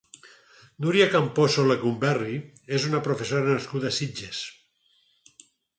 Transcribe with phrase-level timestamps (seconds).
[0.85, 2.39] Núria Camposo Lecumberri
[2.79, 4.45] és una professora nascuda a Sitges.